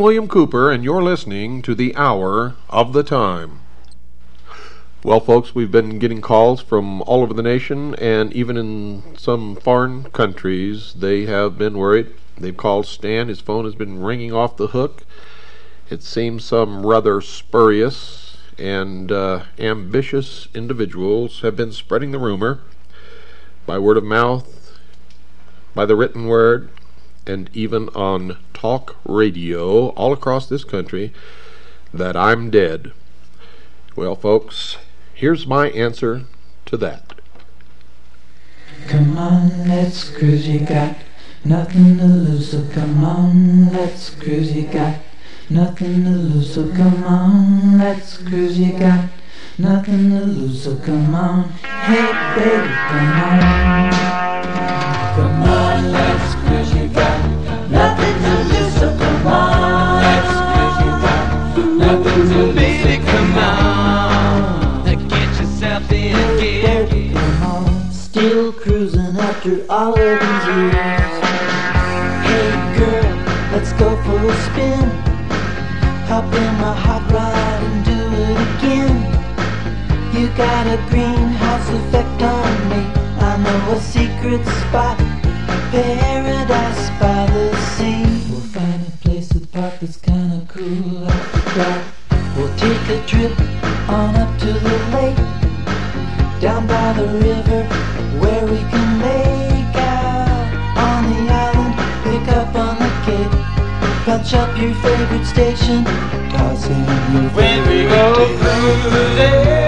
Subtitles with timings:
[0.00, 3.60] William Cooper, and you're listening to the Hour of the Time.
[5.04, 9.56] Well, folks, we've been getting calls from all over the nation, and even in some
[9.56, 12.14] foreign countries, they have been worried.
[12.38, 13.28] They've called Stan.
[13.28, 15.04] His phone has been ringing off the hook.
[15.90, 22.62] It seems some rather spurious and uh, ambitious individuals have been spreading the rumor
[23.66, 24.78] by word of mouth,
[25.74, 26.70] by the written word,
[27.30, 31.12] and even on talk radio all across this country
[31.94, 32.92] that I'm dead.
[33.96, 34.76] Well, folks,
[35.14, 36.24] here's my answer
[36.66, 37.14] to that.
[38.88, 40.96] Come on, let's cruise, you got
[41.44, 44.98] nothing to lose, so come on, let's cruise, you got
[45.48, 49.08] nothing to lose, so come on, let's cruise, you got
[49.58, 53.90] nothing to lose, so come on, hey baby, come on,
[55.14, 56.09] come on,
[69.80, 71.12] all of these years.
[72.28, 73.12] Hey girl,
[73.50, 74.84] let's go for a spin.
[76.10, 78.96] Hop in my hot rod and do it again.
[80.12, 82.82] You got a greenhouse effect on me.
[83.28, 84.98] I know a secret spot,
[85.72, 88.04] paradise by the sea.
[88.28, 91.08] We'll find a place with park that's kinda cool
[91.56, 91.82] dark.
[92.36, 93.32] We'll take a trip
[93.88, 95.22] on up to the lake,
[96.42, 97.79] down by the river
[104.30, 105.84] punch up your favorite station,
[106.30, 106.78] toss in
[107.12, 109.59] your When we favorite go cruising,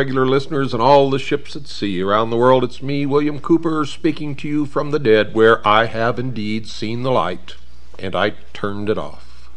[0.00, 3.84] regular listeners and all the ships at sea around the world, it's me, William Cooper,
[3.84, 7.56] speaking to you from the dead, where I have indeed seen the light,
[7.98, 9.50] and I turned it off.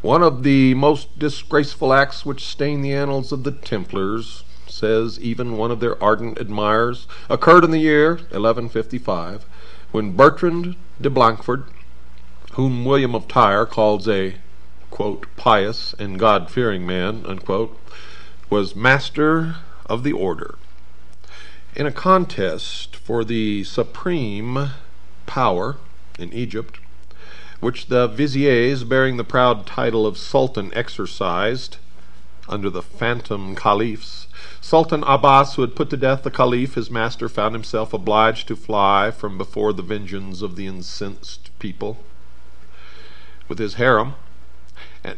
[0.00, 5.58] One of the most disgraceful acts which stain the annals of the Templars, says even
[5.58, 9.44] one of their ardent admirers, occurred in the year 1155,
[9.92, 11.66] when Bertrand de Blancfort,
[12.52, 14.36] whom William of Tyre calls a
[14.94, 17.76] quote, pious and God fearing man, unquote,
[18.48, 19.56] was master
[19.86, 20.54] of the order.
[21.74, 24.70] In a contest for the supreme
[25.26, 25.78] power
[26.16, 26.78] in Egypt,
[27.58, 31.78] which the viziers bearing the proud title of Sultan exercised
[32.48, 34.28] under the phantom caliphs,
[34.60, 38.54] Sultan Abbas, who had put to death the caliph, his master, found himself obliged to
[38.54, 41.98] fly from before the vengeance of the incensed people.
[43.48, 44.14] With his harem,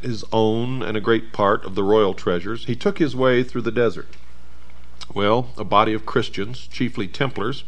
[0.03, 3.62] his own and a great part of the royal treasures, he took his way through
[3.62, 4.09] the desert.
[5.15, 7.65] Well, a body of Christians, chiefly Templars,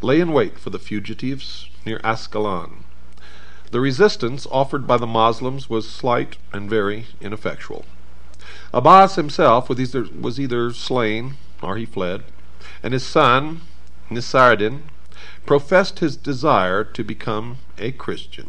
[0.00, 2.84] lay in wait for the fugitives near Ascalon.
[3.70, 7.84] The resistance offered by the Moslems was slight and very ineffectual.
[8.72, 12.24] Abbas himself was either, was either slain or he fled,
[12.82, 13.62] and his son,
[14.10, 14.82] Nasiruddin,
[15.46, 18.48] professed his desire to become a Christian.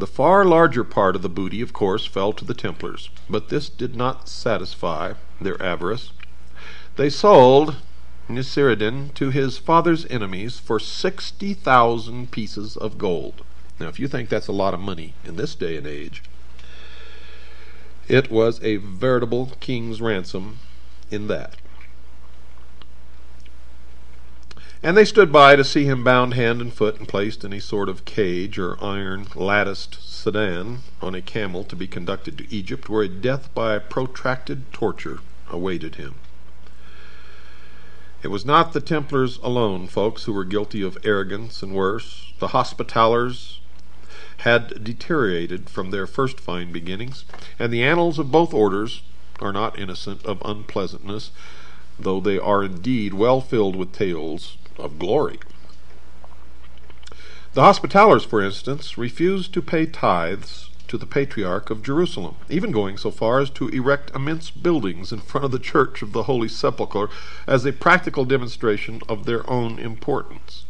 [0.00, 3.68] The far larger part of the booty, of course, fell to the Templars, but this
[3.68, 6.10] did not satisfy their avarice.
[6.96, 7.76] They sold
[8.26, 13.44] Nasiruddin to his father's enemies for sixty thousand pieces of gold.
[13.78, 16.22] Now, if you think that's a lot of money in this day and age,
[18.08, 20.60] it was a veritable king's ransom
[21.10, 21.56] in that.
[24.82, 27.60] And they stood by to see him bound hand and foot and placed in a
[27.60, 32.88] sort of cage or iron latticed sedan on a camel to be conducted to Egypt,
[32.88, 35.18] where a death by protracted torture
[35.50, 36.14] awaited him.
[38.22, 42.32] It was not the Templars alone, folks, who were guilty of arrogance and worse.
[42.38, 43.58] The Hospitallers
[44.38, 47.26] had deteriorated from their first fine beginnings,
[47.58, 49.02] and the annals of both orders
[49.40, 51.32] are not innocent of unpleasantness,
[51.98, 55.38] though they are indeed well filled with tales of glory.
[57.52, 62.96] The Hospitallers, for instance, refused to pay tithes to the Patriarch of Jerusalem, even going
[62.96, 66.48] so far as to erect immense buildings in front of the Church of the Holy
[66.48, 67.08] Sepulchre
[67.46, 70.64] as a practical demonstration of their own importance.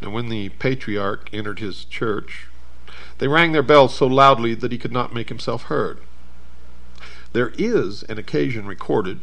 [0.00, 2.46] And when the Patriarch entered his church,
[3.18, 5.98] they rang their bells so loudly that he could not make himself heard.
[7.32, 9.20] There is an occasion recorded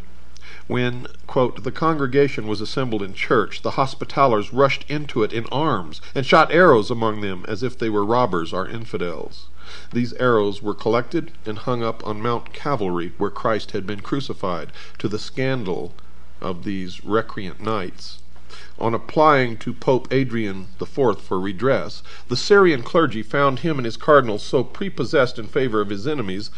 [0.67, 6.01] when, quote, the congregation was assembled in church, the Hospitallers rushed into it in arms,
[6.15, 9.47] and shot arrows among them as if they were robbers or infidels.
[9.93, 14.71] These arrows were collected and hung up on Mount Calvary, where Christ had been crucified,
[14.97, 15.93] to the scandal
[16.41, 18.19] of these recreant knights.
[18.79, 23.97] On applying to Pope Adrian IV for redress, the Syrian clergy found him and his
[23.97, 26.51] cardinals so prepossessed in favor of his enemies,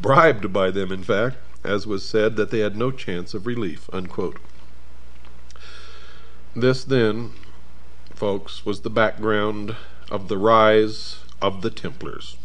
[0.00, 3.88] bribed by them in fact, as was said, that they had no chance of relief.
[3.92, 4.38] Unquote.
[6.54, 7.32] This, then,
[8.14, 9.74] folks, was the background
[10.10, 12.36] of the rise of the Templars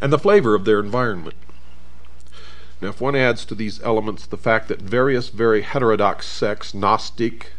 [0.00, 1.36] and the flavor of their environment.
[2.80, 7.52] Now, if one adds to these elements the fact that various very heterodox sects, Gnostic,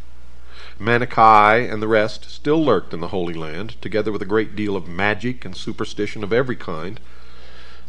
[0.79, 4.75] Manichae, and the rest, still lurked in the Holy Land, together with a great deal
[4.75, 6.99] of magic and superstition of every kind,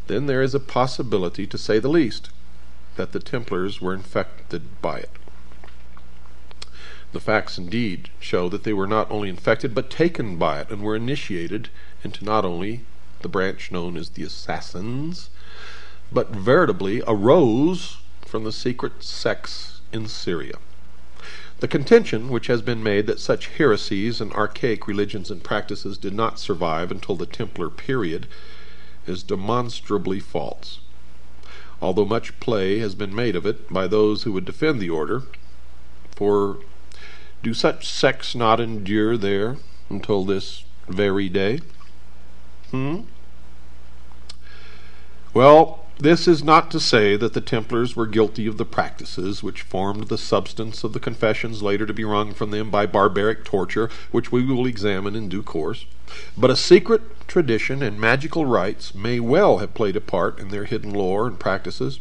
[0.09, 2.28] then there is a possibility, to say the least,
[2.96, 5.11] that the Templars were infected by it.
[7.12, 10.82] The facts indeed show that they were not only infected but taken by it and
[10.82, 11.68] were initiated
[12.02, 12.84] into not only
[13.20, 15.30] the branch known as the Assassins,
[16.11, 20.56] but veritably arose from the secret sects in Syria.
[21.61, 26.14] The contention which has been made that such heresies and archaic religions and practices did
[26.14, 28.26] not survive until the Templar period
[29.06, 30.80] is demonstrably false
[31.83, 35.25] although much play has been made of it by those who would defend the order.
[36.15, 36.61] For
[37.43, 39.57] do such sects not endure there
[39.91, 41.61] until this very day?
[42.71, 43.01] Hmm?
[45.35, 49.62] Well, this is not to say that the Templars were guilty of the practices which
[49.62, 53.90] formed the substance of the confessions later to be wrung from them by barbaric torture,
[54.11, 55.87] which we will examine in due course.
[56.37, 60.64] But a secret tradition and magical rites may well have played a part in their
[60.64, 62.00] hidden lore and practices.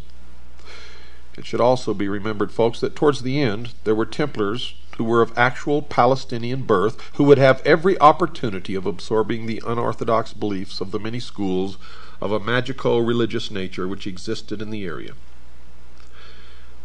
[1.37, 5.21] It should also be remembered, folks, that towards the end there were Templars who were
[5.21, 10.91] of actual Palestinian birth who would have every opportunity of absorbing the unorthodox beliefs of
[10.91, 11.77] the many schools
[12.21, 15.13] of a magico religious nature which existed in the area.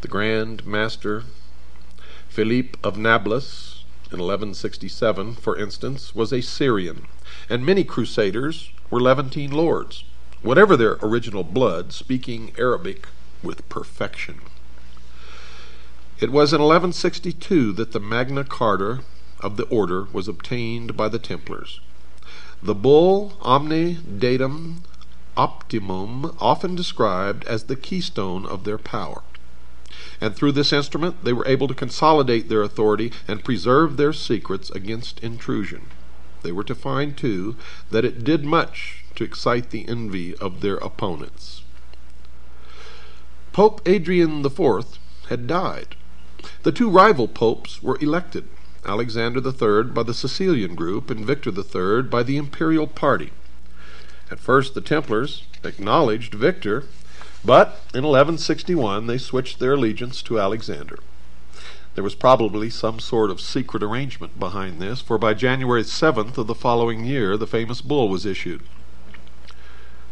[0.01, 1.25] The Grand Master
[2.29, 7.07] Philippe of Nablus in 1167, for instance, was a Syrian,
[7.51, 10.05] and many crusaders were Levantine lords,
[10.43, 13.09] whatever their original blood, speaking Arabic
[13.43, 14.41] with perfection.
[16.21, 19.01] It was in 1162 that the Magna Carta
[19.41, 21.81] of the order was obtained by the Templars.
[22.63, 24.83] The bull Omne Datum
[25.37, 29.23] Optimum often described as the keystone of their power.
[30.21, 34.71] And through this instrument they were able to consolidate their authority and preserve their secrets
[34.71, 35.87] against intrusion.
[36.43, 37.57] They were to find, too,
[37.91, 41.63] that it did much to excite the envy of their opponents.
[43.53, 45.97] Pope Adrian IV had died.
[46.63, 48.49] The two rival popes were elected
[48.85, 53.33] Alexander III by the Sicilian group and Victor III by the imperial party.
[54.31, 56.85] At first, the Templars acknowledged Victor,
[57.45, 60.99] but in 1161 they switched their allegiance to Alexander.
[61.95, 66.47] There was probably some sort of secret arrangement behind this, for by January 7th of
[66.47, 68.63] the following year the famous bull was issued.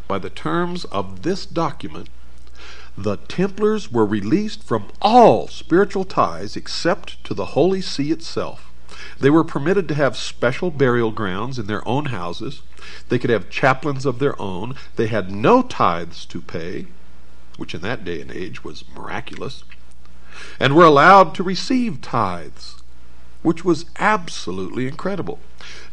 [0.06, 2.08] By the terms of this document,
[2.96, 8.70] the Templars were released from all spiritual ties except to the Holy See itself.
[9.18, 12.62] They were permitted to have special burial grounds in their own houses.
[13.08, 14.76] They could have chaplains of their own.
[14.96, 16.86] They had no tithes to pay,
[17.56, 19.64] which in that day and age was miraculous,
[20.60, 22.76] and were allowed to receive tithes,
[23.42, 25.40] which was absolutely incredible.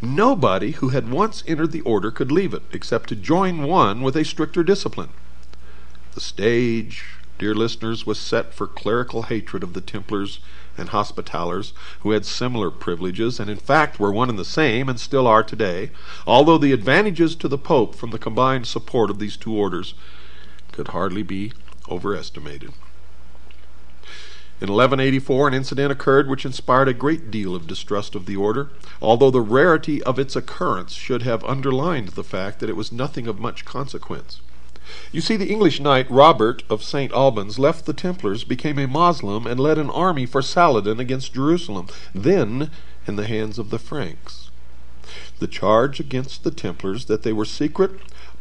[0.02, 4.16] Nobody who had once entered the order could leave it except to join one with
[4.16, 5.10] a stricter discipline.
[6.14, 7.06] The stage,
[7.40, 10.40] dear listeners, was set for clerical hatred of the Templars
[10.82, 11.72] and Hospitallers,
[12.02, 15.44] who had similar privileges, and in fact were one and the same, and still are
[15.44, 15.92] today,
[16.28, 19.94] although the advantages to the Pope from the combined support of these two orders
[20.74, 21.54] could hardly be
[21.90, 22.74] overestimated.
[24.62, 28.70] In 1184, an incident occurred which inspired a great deal of distrust of the order,
[29.02, 33.26] although the rarity of its occurrence should have underlined the fact that it was nothing
[33.26, 34.40] of much consequence.
[35.12, 37.12] You see, the English knight Robert of St.
[37.14, 41.88] Albans left the Templars, became a Moslem, and led an army for Saladin against Jerusalem,
[42.14, 42.72] then
[43.08, 44.50] in the hands of the Franks.
[45.40, 47.92] The charge against the Templars that they were secret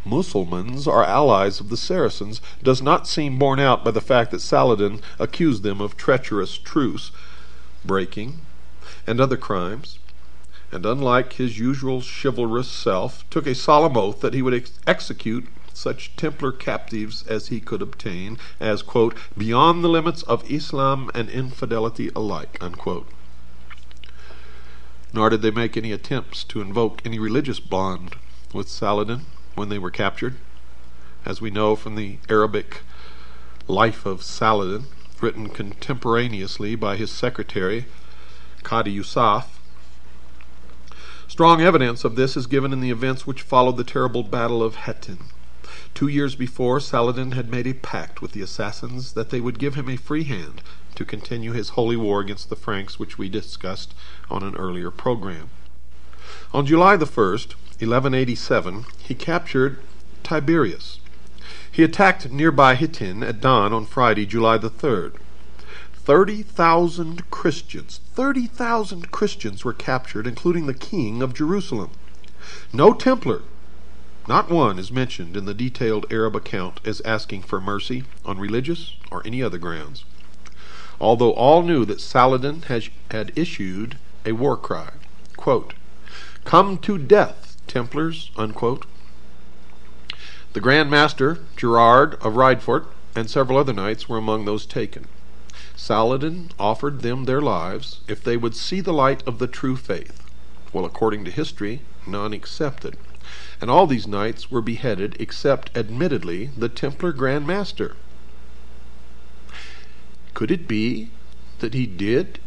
[0.04, 4.40] Mussulmans or allies of the Saracens does not seem borne out by the fact that
[4.40, 7.10] Saladin accused them of treacherous truce
[7.84, 8.40] breaking
[9.06, 9.98] and other crimes,
[10.72, 15.46] and unlike his usual chivalrous self, took a solemn oath that he would ex- execute
[15.72, 21.28] such Templar captives as he could obtain, as, quote, beyond the limits of Islam and
[21.28, 23.08] infidelity alike, unquote.
[25.12, 28.16] Nor did they make any attempts to invoke any religious bond
[28.52, 30.36] with Saladin when they were captured.
[31.24, 32.82] As we know from the Arabic
[33.68, 34.86] Life of Saladin,
[35.20, 37.86] written contemporaneously by his secretary,
[38.62, 39.60] Qadi Yusuf,
[41.30, 44.74] Strong evidence of this is given in the events which followed the terrible Battle of
[44.74, 45.18] Hattin.
[45.94, 49.74] Two years before, Saladin had made a pact with the assassins that they would give
[49.74, 50.62] him a free hand
[50.94, 53.94] to continue his holy war against the Franks, which we discussed
[54.30, 55.50] on an earlier program.
[56.52, 59.78] On July the 1st, 1187, he captured
[60.22, 61.00] Tiberias.
[61.70, 65.14] He attacked nearby Hittin at dawn on Friday, July the 3rd.
[65.94, 71.90] 30,000 Christians, 30,000 Christians were captured, including the king of Jerusalem.
[72.72, 73.42] No Templar
[74.30, 78.94] not one is mentioned in the detailed Arab account as asking for mercy on religious
[79.10, 80.04] or any other grounds,
[81.00, 84.90] although all knew that Saladin has, had issued a war cry,
[85.36, 85.74] quote,
[86.44, 88.86] Come to death, Templars, unquote.
[90.52, 95.06] The Grand Master, Gerard of Ridefort, and several other knights were among those taken.
[95.74, 100.22] Saladin offered them their lives if they would see the light of the true faith.
[100.72, 102.96] Well, according to history, none accepted
[103.60, 107.96] and all these knights were beheaded except, admittedly, the Templar Grand Master.
[110.32, 111.10] Could it be
[111.58, 112.38] that he did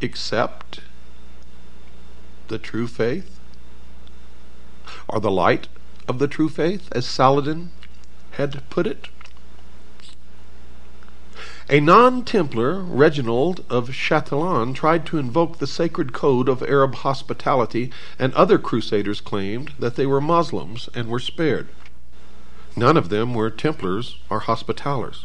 [0.00, 0.80] accept
[2.48, 3.40] the true faith?
[5.08, 5.68] Or the light
[6.06, 7.70] of the true faith, as Saladin
[8.32, 9.08] had put it?
[11.72, 17.90] A non Templar, Reginald of Chatillon, tried to invoke the sacred code of Arab hospitality,
[18.18, 21.68] and other crusaders claimed that they were Moslems and were spared.
[22.76, 25.24] None of them were Templars or Hospitallers.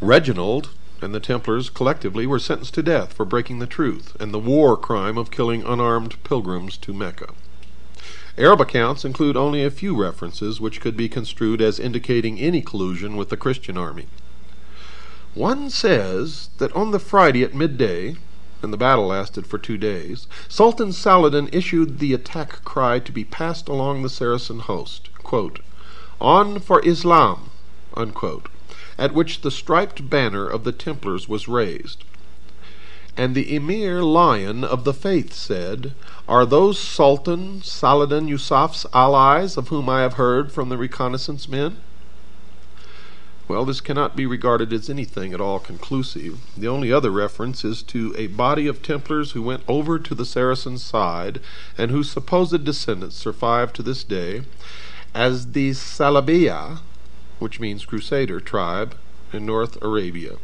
[0.00, 4.40] Reginald and the Templars collectively were sentenced to death for breaking the truth and the
[4.40, 7.34] war crime of killing unarmed pilgrims to Mecca.
[8.36, 13.16] Arab accounts include only a few references which could be construed as indicating any collusion
[13.16, 14.08] with the Christian army.
[15.34, 18.16] One says that on the Friday at midday,
[18.60, 23.24] and the battle lasted for two days, Sultan Saladin issued the attack cry to be
[23.24, 25.60] passed along the Saracen host, quote,
[26.20, 27.48] On for Islam,
[27.94, 28.50] unquote,
[28.98, 32.04] at which the striped banner of the Templars was raised.
[33.16, 35.94] And the Emir Lion of the Faith said,
[36.28, 41.78] Are those Sultan Saladin Yusuf's allies of whom I have heard from the reconnaissance men?
[43.48, 46.38] Well, this cannot be regarded as anything at all conclusive.
[46.56, 50.24] The only other reference is to a body of Templars who went over to the
[50.24, 51.40] Saracen side,
[51.76, 54.42] and whose supposed descendants survive to this day,
[55.12, 56.78] as the Salabiya,
[57.40, 58.96] which means Crusader tribe,
[59.32, 60.36] in North Arabia.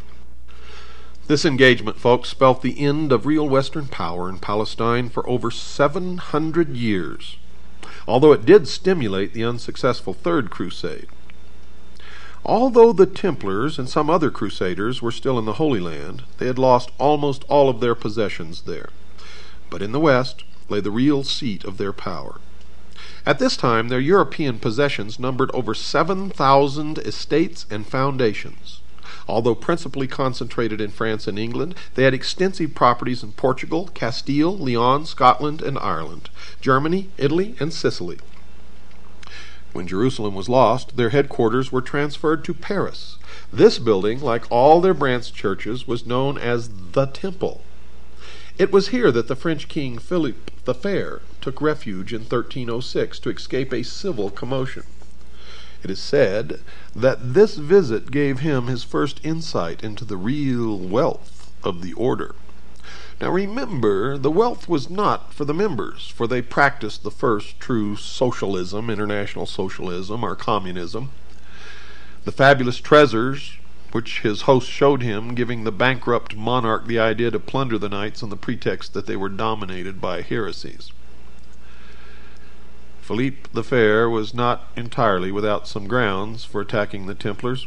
[1.28, 6.76] This engagement, folks, spelt the end of real Western power in Palestine for over 700
[6.76, 7.36] years,
[8.06, 11.06] although it did stimulate the unsuccessful Third Crusade.
[12.48, 16.58] Although the Templars and some other Crusaders were still in the Holy Land, they had
[16.58, 18.88] lost almost all of their possessions there.
[19.68, 22.40] But in the West lay the real seat of their power.
[23.26, 28.80] At this time, their European possessions numbered over 7,000 estates and foundations.
[29.28, 35.04] Although principally concentrated in France and England, they had extensive properties in Portugal, Castile, Leon,
[35.04, 36.30] Scotland, and Ireland,
[36.62, 38.16] Germany, Italy, and Sicily.
[39.78, 43.16] When Jerusalem was lost, their headquarters were transferred to Paris.
[43.52, 47.62] This building, like all their branch churches, was known as the Temple.
[48.58, 53.30] It was here that the French king Philip the Fair took refuge in 1306 to
[53.30, 54.82] escape a civil commotion.
[55.84, 56.58] It is said
[56.96, 62.34] that this visit gave him his first insight into the real wealth of the order.
[63.20, 67.96] Now remember, the wealth was not for the members, for they practiced the first true
[67.96, 71.10] socialism, international socialism, or communism.
[72.24, 73.58] The fabulous treasures
[73.92, 78.22] which his host showed him, giving the bankrupt monarch the idea to plunder the knights
[78.22, 80.92] on the pretext that they were dominated by heresies.
[83.00, 87.66] Philippe the Fair was not entirely without some grounds for attacking the Templars.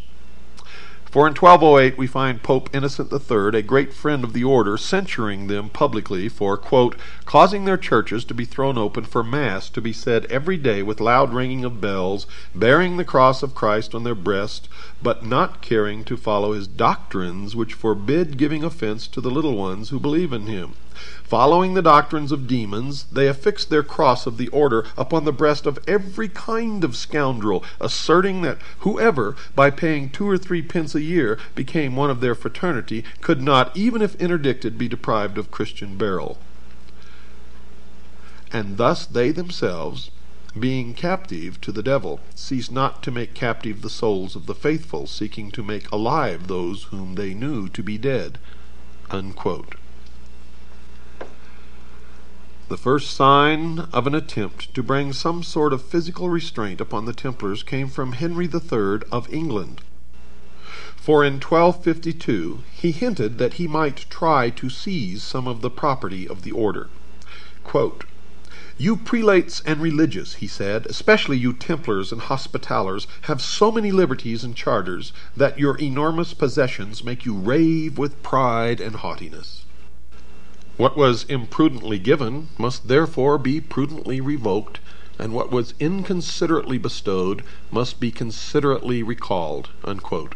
[1.12, 5.48] For in 1208 we find Pope Innocent III, a great friend of the order, censuring
[5.48, 6.96] them publicly for, quote,
[7.26, 11.02] causing their churches to be thrown open for Mass to be said every day with
[11.02, 14.70] loud ringing of bells, bearing the cross of Christ on their breast,
[15.04, 19.90] but not caring to follow his doctrines which forbid giving offense to the little ones
[19.90, 20.76] who believe in him.
[21.24, 25.66] Following the doctrines of demons, they affixed their cross of the order upon the breast
[25.66, 31.02] of every kind of scoundrel, asserting that whoever, by paying two or three pence a
[31.02, 35.98] year, became one of their fraternity, could not, even if interdicted, be deprived of Christian
[35.98, 36.38] burial.
[38.52, 40.12] And thus they themselves,
[40.60, 45.08] being captive to the devil, ceased not to make captive the souls of the faithful,
[45.08, 48.38] seeking to make alive those whom they knew to be dead.
[49.10, 49.76] Unquote.
[52.72, 57.12] The first sign of an attempt to bring some sort of physical restraint upon the
[57.12, 59.82] Templars came from Henry III of England.
[60.96, 66.26] For in 1252 he hinted that he might try to seize some of the property
[66.26, 66.88] of the order.
[67.66, 68.06] Quote,
[68.78, 74.46] you prelates and religious, he said, especially you Templars and Hospitallers, have so many liberties
[74.46, 79.66] and charters that your enormous possessions make you rave with pride and haughtiness.
[80.82, 84.80] What was imprudently given must therefore be prudently revoked,
[85.20, 89.70] and what was inconsiderately bestowed must be considerately recalled.
[89.86, 90.34] Unquote.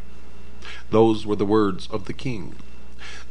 [0.91, 2.53] Those were the words of the king.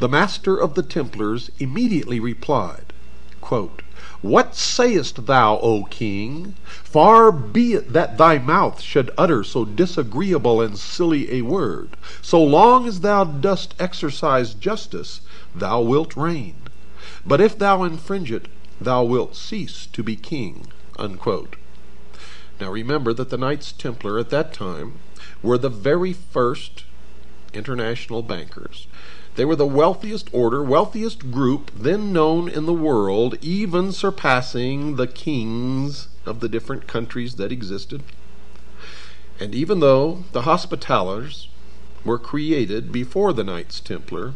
[0.01, 2.93] The master of the Templars immediately replied,
[3.41, 3.83] quote,
[4.21, 6.57] What sayest thou, O king?
[6.67, 11.91] Far be it that thy mouth should utter so disagreeable and silly a word.
[12.23, 15.21] So long as thou dost exercise justice,
[15.55, 16.57] thou wilt reign.
[17.27, 18.49] But if thou infringe it,
[18.81, 20.67] thou wilt cease to be king.
[20.99, 21.57] Unquote.
[22.61, 24.95] Now remember that the Knights Templar at that time
[25.43, 26.85] were the very first
[27.53, 28.87] international bankers.
[29.37, 35.09] They were the wealthiest order, wealthiest group then known in the world, even surpassing the
[35.09, 38.03] kings of the different countries that existed.
[39.41, 41.49] And even though the Hospitallers
[42.05, 44.35] were created before the Knights Templar,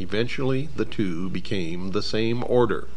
[0.00, 2.88] Eventually the two became the same order,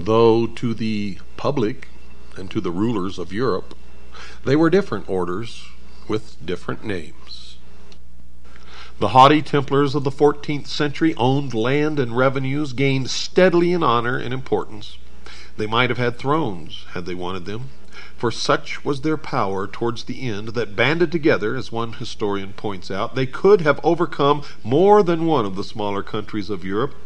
[0.00, 1.88] though to the public
[2.36, 3.74] and to the rulers of Europe
[4.44, 5.66] they were different orders
[6.08, 7.56] with different names.
[8.98, 14.18] The haughty Templars of the 14th century owned land and revenues, gained steadily in honor
[14.18, 14.96] and importance.
[15.56, 17.68] They might have had thrones had they wanted them,
[18.18, 22.90] for such was their power towards the end that, banded together, as one historian points
[22.90, 26.96] out, they could have overcome more than one of the smaller countries of Europe.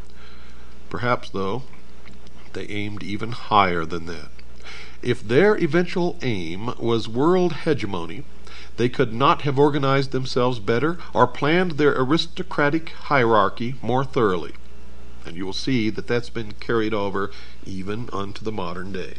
[0.88, 1.64] Perhaps, though,
[2.54, 4.30] they aimed even higher than that.
[5.02, 8.24] If their eventual aim was world hegemony,
[8.78, 14.52] they could not have organized themselves better or planned their aristocratic hierarchy more thoroughly.
[15.26, 17.30] And you will see that that's been carried over
[17.66, 19.14] even unto the modern day.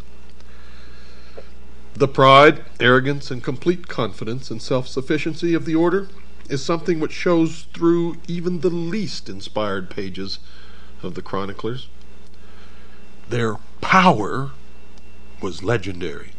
[1.95, 6.07] The pride, arrogance, and complete confidence and self sufficiency of the order
[6.49, 10.39] is something which shows through even the least inspired pages
[11.03, 11.87] of the chroniclers.
[13.29, 14.51] Their power
[15.39, 16.31] was legendary.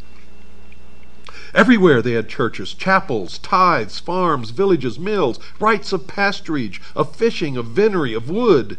[1.55, 7.67] Everywhere they had churches, chapels, tithes, farms, villages, mills, rights of pasturage, of fishing, of
[7.67, 8.77] venery, of wood.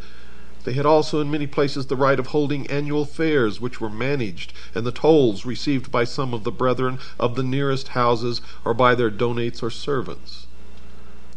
[0.66, 4.52] They had also in many places the right of holding annual fairs, which were managed,
[4.74, 8.96] and the tolls received by some of the brethren of the nearest houses or by
[8.96, 10.48] their donates or servants.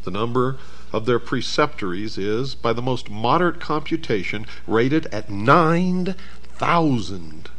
[0.05, 0.57] The number
[0.95, 6.15] of their preceptories is, by the most moderate computation, rated at nine
[6.57, 7.51] thousand.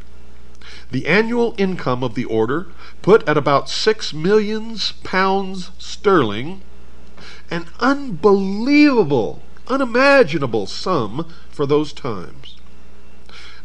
[0.90, 2.66] The annual income of the order,
[3.00, 6.62] put at about six millions pounds sterling,
[7.48, 12.56] an unbelievable, unimaginable sum for those times.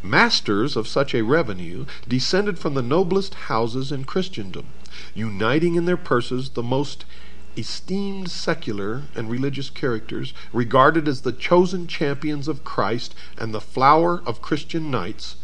[0.03, 4.67] Masters of such a revenue descended from the noblest houses in Christendom,
[5.15, 7.05] uniting in their purses the most
[7.57, 14.21] esteemed secular and religious characters, regarded as the chosen champions of Christ and the flower
[14.27, 15.37] of Christian knights,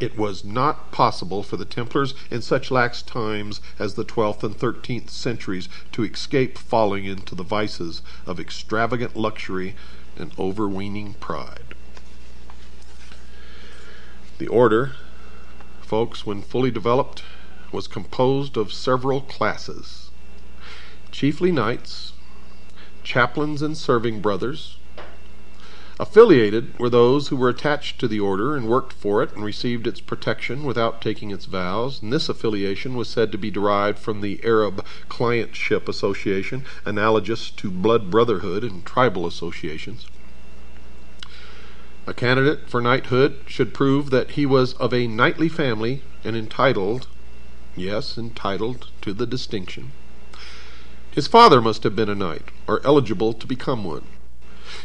[0.00, 4.56] it was not possible for the Templars in such lax times as the twelfth and
[4.56, 9.74] thirteenth centuries to escape falling into the vices of extravagant luxury
[10.18, 11.74] and overweening pride.
[14.38, 14.92] The order,
[15.80, 17.24] folks, when fully developed,
[17.72, 20.10] was composed of several classes,
[21.10, 22.12] chiefly knights,
[23.02, 24.76] chaplains and serving brothers,
[26.00, 29.84] Affiliated were those who were attached to the order and worked for it and received
[29.84, 34.20] its protection without taking its vows, and this affiliation was said to be derived from
[34.20, 40.06] the Arab clientship association, analogous to blood brotherhood and tribal associations.
[42.06, 47.08] A candidate for knighthood should prove that he was of a knightly family and entitled,
[47.74, 49.90] yes, entitled to the distinction.
[51.10, 54.04] His father must have been a knight, or eligible to become one.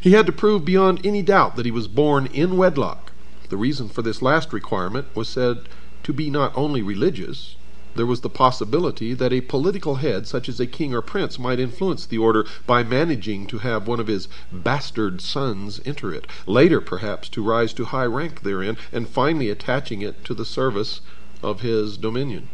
[0.01, 3.12] He had to prove beyond any doubt that he was born in wedlock.
[3.49, 5.69] The reason for this last requirement was said
[6.03, 7.56] to be not only religious,
[7.95, 11.60] there was the possibility that a political head, such as a king or prince, might
[11.60, 16.82] influence the order by managing to have one of his bastard sons enter it, later
[16.82, 21.01] perhaps to rise to high rank therein, and finally attaching it to the service
[21.43, 22.49] of his dominion.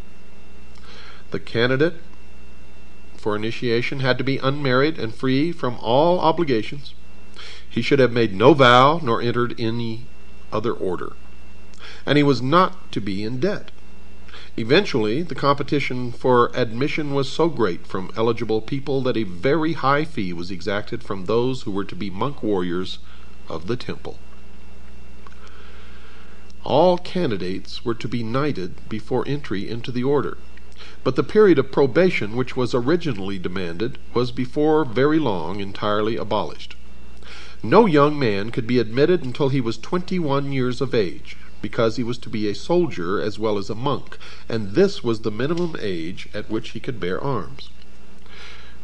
[1.31, 1.95] The candidate
[3.15, 6.93] for initiation had to be unmarried and free from all obligations.
[7.69, 10.05] He should have made no vow nor entered any
[10.51, 11.13] other order.
[12.05, 13.71] And he was not to be in debt.
[14.57, 20.03] Eventually, the competition for admission was so great from eligible people that a very high
[20.03, 22.99] fee was exacted from those who were to be monk warriors
[23.47, 24.19] of the temple.
[26.63, 30.37] All candidates were to be knighted before entry into the order.
[31.03, 36.75] But the period of probation which was originally demanded was before very long entirely abolished.
[37.61, 41.97] No young man could be admitted until he was twenty one years of age, because
[41.97, 44.17] he was to be a soldier as well as a monk,
[44.47, 47.67] and this was the minimum age at which he could bear arms.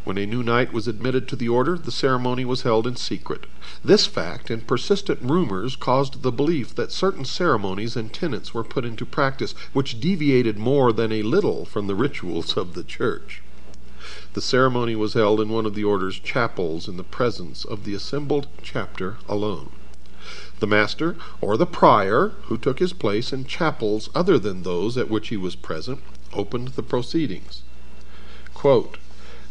[0.04, 3.46] When a new knight was admitted to the order, the ceremony was held in secret.
[3.82, 8.84] This fact and persistent rumors caused the belief that certain ceremonies and tenets were put
[8.84, 13.42] into practice which deviated more than a little from the rituals of the church.
[14.36, 17.94] The ceremony was held in one of the order's chapels in the presence of the
[17.94, 19.70] assembled chapter alone.
[20.60, 25.10] The master or the prior, who took his place in chapels other than those at
[25.10, 26.02] which he was present,
[26.34, 27.62] opened the proceedings.
[28.54, 28.98] Quote,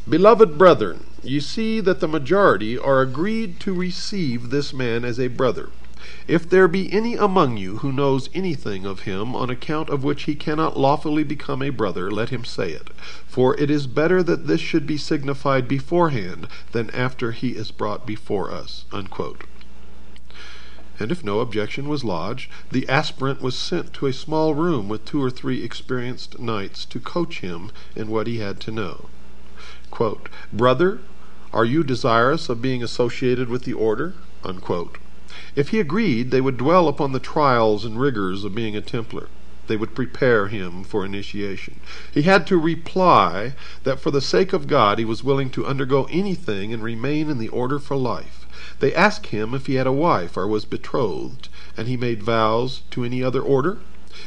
[0.06, 5.28] Beloved brethren, ye see that the majority are agreed to receive this man as a
[5.28, 5.70] brother.
[6.28, 10.24] If there be any among you who knows anything of him on account of which
[10.24, 12.90] he cannot lawfully become a brother, let him say it.
[13.26, 18.06] For it is better that this should be signified beforehand than after he is brought
[18.06, 18.84] before us.
[18.92, 19.44] Unquote.
[21.00, 25.06] And if no objection was lodged, the aspirant was sent to a small room with
[25.06, 29.08] two or three experienced knights to coach him in what he had to know.
[29.90, 31.00] Quote, Brother,
[31.52, 34.12] Are you desirous of being associated with the order?
[34.44, 34.98] Unquote.
[35.56, 39.28] If he agreed, they would dwell upon the trials and rigors of being a Templar.
[39.66, 41.80] They would prepare him for initiation.
[42.12, 46.06] He had to reply that for the sake of God he was willing to undergo
[46.10, 48.46] anything and remain in the order for life.
[48.80, 52.82] They asked him if he had a wife or was betrothed, and he made vows
[52.90, 53.78] to any other order.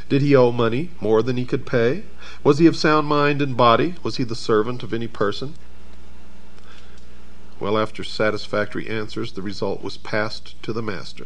[0.09, 2.03] Did he owe money more than he could pay?
[2.43, 3.95] Was he of sound mind and body?
[4.01, 5.53] Was he the servant of any person?
[7.59, 11.25] Well, after satisfactory answers, the result was passed to the master.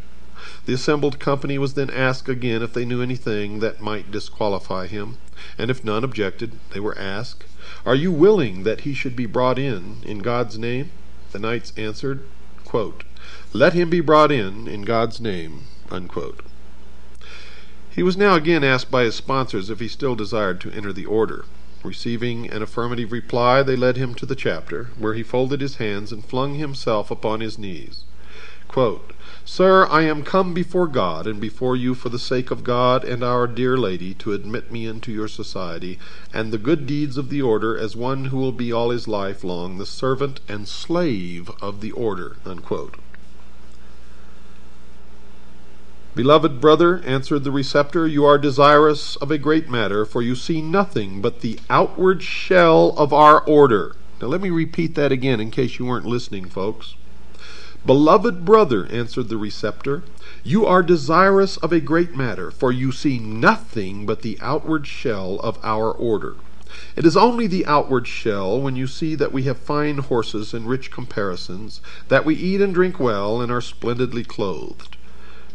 [0.64, 5.18] The assembled company was then asked again if they knew anything that might disqualify him,
[5.58, 7.44] and if none objected, they were asked,
[7.84, 10.90] Are you willing that he should be brought in in God's name?
[11.32, 12.24] The knights answered,
[12.64, 13.04] quote,
[13.52, 15.64] Let him be brought in in God's name.
[15.90, 16.40] Unquote.
[17.90, 21.04] He was now again asked by his sponsors if he still desired to enter the
[21.04, 21.44] order.
[21.84, 26.12] Receiving an affirmative reply, they led him to the chapter, where he folded his hands
[26.12, 28.04] and flung himself upon his knees.
[28.68, 29.12] Quote,
[29.44, 33.24] Sir, I am come before God and before you for the sake of God and
[33.24, 35.98] our dear Lady to admit me into your society
[36.32, 39.42] and the good deeds of the order as one who will be all his life
[39.42, 42.36] long the servant and slave of the order.
[42.46, 42.96] Unquote.
[46.14, 50.60] Beloved brother, answered the receptor, you are desirous of a great matter, for you see
[50.60, 53.96] nothing but the outward shell of our order.
[54.20, 56.96] Now let me repeat that again in case you weren't listening, folks.
[57.86, 60.02] Beloved brother, answered the receptor,
[60.44, 65.40] you are desirous of a great matter, for you see nothing but the outward shell
[65.40, 66.36] of our order.
[66.94, 70.68] It is only the outward shell when you see that we have fine horses and
[70.68, 74.98] rich caparisons, that we eat and drink well and are splendidly clothed.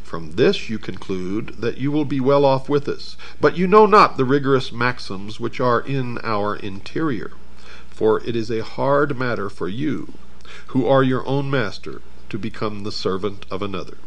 [0.07, 3.85] From this you conclude that you will be well off with us, but you know
[3.85, 7.31] not the rigorous maxims which are in our interior.
[7.89, 10.13] For it is a hard matter for you,
[10.67, 13.97] who are your own master, to become the servant of another.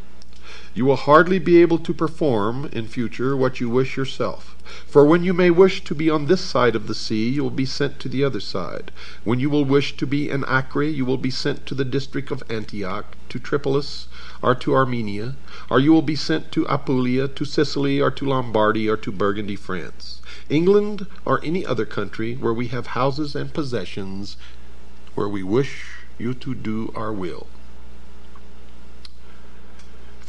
[0.73, 4.57] You will hardly be able to perform in future what you wish yourself.
[4.87, 7.51] For when you may wish to be on this side of the sea, you will
[7.51, 8.93] be sent to the other side.
[9.25, 12.31] When you will wish to be in Acre, you will be sent to the district
[12.31, 14.07] of Antioch, to Tripolis,
[14.43, 15.35] or to Armenia,
[15.69, 19.57] or you will be sent to Apulia, to Sicily, or to Lombardy, or to Burgundy,
[19.57, 24.37] France, England, or any other country where we have houses and possessions,
[25.17, 25.85] where we wish
[26.17, 27.49] you to do our will.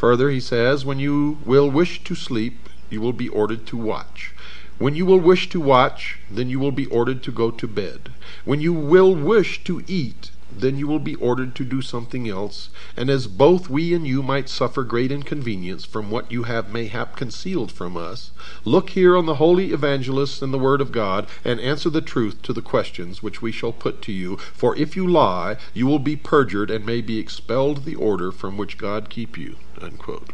[0.02, 4.34] Further, he says, when you will wish to sleep, you will be ordered to watch.
[4.80, 8.10] When you will wish to watch, then you will be ordered to go to bed.
[8.44, 12.70] When you will wish to eat, then you will be ordered to do something else,
[12.98, 17.16] and as both we and you might suffer great inconvenience from what you have mayhap
[17.16, 18.32] concealed from us,
[18.66, 22.42] look here on the holy evangelists and the word of God, and answer the truth
[22.42, 26.00] to the questions which we shall put to you, for if you lie, you will
[26.00, 29.56] be perjured and may be expelled the order from which God keep you.
[29.82, 30.32] Unquote.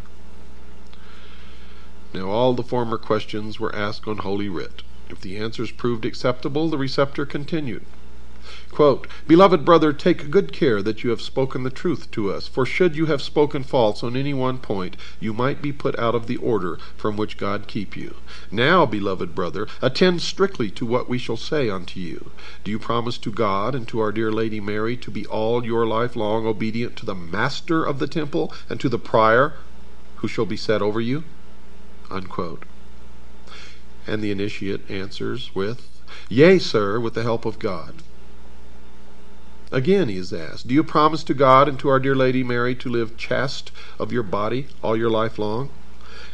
[2.13, 4.81] Now all the former questions were asked on Holy Writ.
[5.09, 7.85] If the answers proved acceptable, the receptor continued.
[8.71, 12.65] Quote, Beloved brother, take good care that you have spoken the truth to us, for
[12.65, 16.27] should you have spoken false on any one point, you might be put out of
[16.27, 18.15] the order from which God keep you.
[18.49, 22.31] Now, beloved brother, attend strictly to what we shall say unto you.
[22.63, 25.85] Do you promise to God and to our dear Lady Mary to be all your
[25.85, 29.55] life long obedient to the master of the temple and to the prior
[30.17, 31.23] who shall be set over you?
[32.09, 32.63] Unquote.
[34.05, 35.89] And the initiate answers with,
[36.29, 38.03] Yea, sir, with the help of God.
[39.69, 42.73] Again he is asked, Do you promise to God and to our dear Lady Mary
[42.75, 45.69] to live chaste of your body all your life long?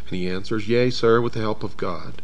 [0.07, 2.21] And he answers, Yea, sir, with the help of God.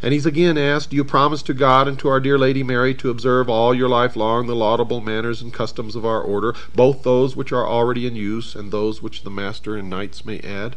[0.00, 2.94] And he's again asked, Do you promise to God and to our dear Lady Mary
[2.94, 7.02] to observe all your life long the laudable manners and customs of our order, both
[7.02, 10.74] those which are already in use and those which the master and knights may add?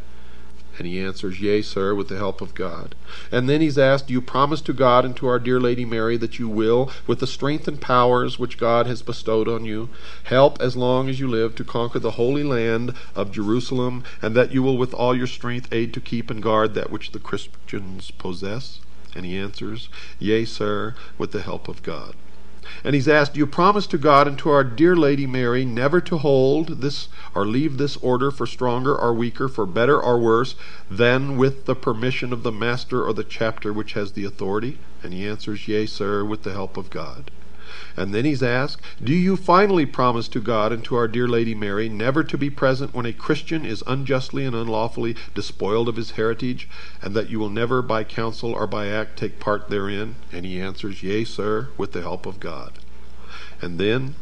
[0.80, 2.96] And he answers, Yea, sir, with the help of God.
[3.34, 6.16] And then he's asked, Do you promise to God and to our dear Lady Mary
[6.16, 9.90] that you will, with the strength and powers which God has bestowed on you,
[10.24, 14.54] help as long as you live to conquer the holy land of Jerusalem, and that
[14.54, 18.12] you will with all your strength aid to keep and guard that which the Christians
[18.12, 18.80] possess?
[19.14, 22.16] And he answers, Yea, sir, with the help of God.
[22.84, 26.18] And he's asked, you promise to God and to our dear Lady Mary never to
[26.18, 30.56] hold this or leave this order for stronger or weaker, for better or worse,
[30.90, 34.78] than with the permission of the master or the chapter which has the authority?
[35.02, 37.32] And he answers, Yea, sir, with the help of God.
[38.00, 41.54] And then he's asked, Do you finally promise to God and to our dear Lady
[41.54, 46.12] Mary never to be present when a Christian is unjustly and unlawfully despoiled of his
[46.12, 46.70] heritage,
[47.02, 50.16] and that you will never by counsel or by act take part therein?
[50.32, 52.80] And he answers, Yea, sir, with the help of God.
[53.62, 54.16] And then,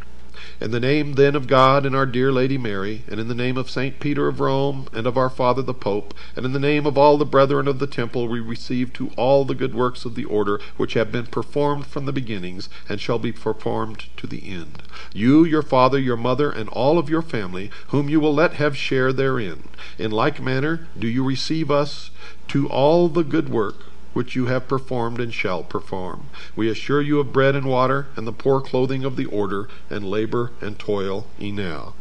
[0.60, 3.58] In the name then of God and our dear Lady Mary, and in the name
[3.58, 6.86] of Saint Peter of Rome, and of our Father the Pope, and in the name
[6.86, 10.16] of all the brethren of the temple, we receive to all the good works of
[10.16, 14.48] the order which have been performed from the beginnings, and shall be performed to the
[14.48, 14.84] end.
[15.14, 18.78] You, your father, your mother, and all of your family, whom you will let have
[18.78, 19.64] share therein.
[19.98, 22.12] In like manner do you receive us
[22.50, 26.28] to all the good work which you have performed and shall perform.
[26.56, 30.10] We assure you of bread and water, and the poor clothing of the order, and
[30.10, 31.94] labor and toil enow.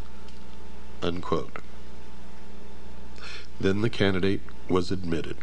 [1.02, 1.58] Unquote.
[3.60, 5.36] Then the candidate was admitted.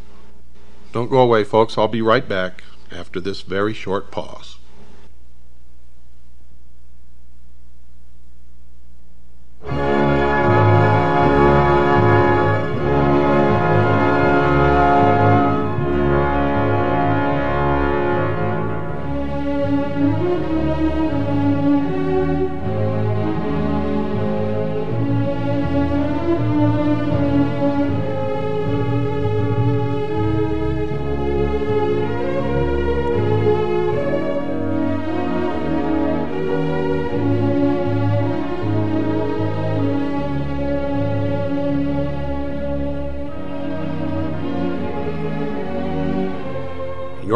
[0.91, 1.77] Don't go away, folks.
[1.77, 4.57] I'll be right back after this very short pause.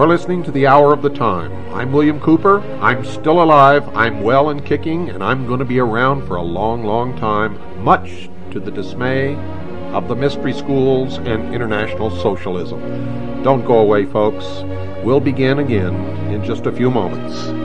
[0.07, 1.51] You're listening to the Hour of the Time.
[1.73, 2.61] I'm William Cooper.
[2.79, 3.85] I'm still alive.
[3.89, 7.59] I'm well and kicking, and I'm going to be around for a long, long time,
[7.83, 9.35] much to the dismay
[9.91, 12.79] of the mystery schools and international socialism.
[13.43, 14.45] Don't go away, folks.
[15.03, 15.93] We'll begin again
[16.31, 17.56] in just a few moments.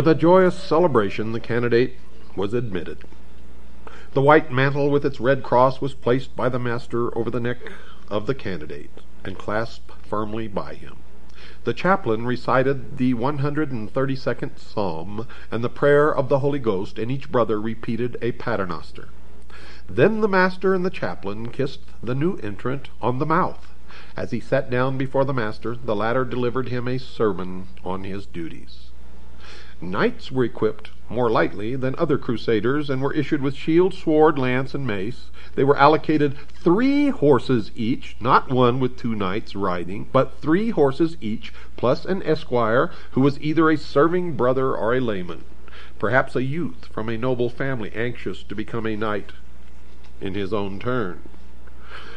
[0.00, 1.98] With a joyous celebration, the candidate
[2.34, 3.04] was admitted.
[4.14, 7.58] The white mantle with its red cross was placed by the master over the neck
[8.08, 8.88] of the candidate
[9.26, 11.00] and clasped firmly by him.
[11.64, 17.30] The chaplain recited the 132nd Psalm and the prayer of the Holy Ghost, and each
[17.30, 19.10] brother repeated a paternoster.
[19.86, 23.74] Then the master and the chaplain kissed the new entrant on the mouth.
[24.16, 28.24] As he sat down before the master, the latter delivered him a sermon on his
[28.24, 28.89] duties.
[29.82, 34.74] Knights were equipped more lightly than other crusaders and were issued with shield, sword, lance,
[34.74, 35.30] and mace.
[35.54, 41.16] They were allocated three horses each, not one with two knights riding, but three horses
[41.20, 45.44] each, plus an esquire who was either a serving brother or a layman,
[45.98, 49.32] perhaps a youth from a noble family anxious to become a knight
[50.20, 51.20] in his own turn.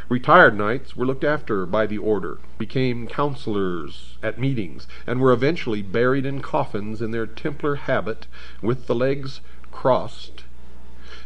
[0.10, 5.82] Retired knights were looked after by the order, became counselors at meetings, and were eventually
[5.82, 8.28] buried in coffins in their Templar habit
[8.62, 9.40] with the legs
[9.72, 10.44] crossed.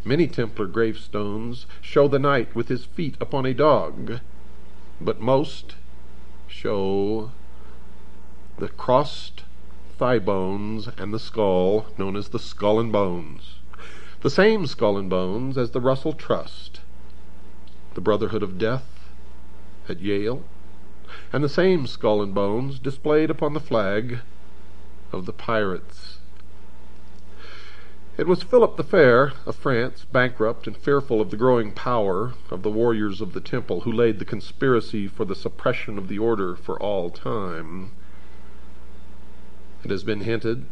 [0.05, 4.19] Many Templar gravestones show the knight with his feet upon a dog,
[5.01, 5.73] but most
[6.47, 7.31] show
[8.59, 9.43] the crossed
[9.97, 13.55] thigh bones and the skull, known as the skull and bones.
[14.21, 16.81] The same skull and bones as the Russell Trust
[17.97, 19.09] the Brotherhood of Death
[19.89, 20.43] at Yale,
[21.33, 24.19] and the same skull and bones displayed upon the flag
[25.11, 26.19] of the pirates.
[28.15, 32.61] It was Philip the Fair of France, bankrupt and fearful of the growing power of
[32.61, 36.55] the warriors of the temple, who laid the conspiracy for the suppression of the order
[36.55, 37.89] for all time.
[39.83, 40.67] It has been hinted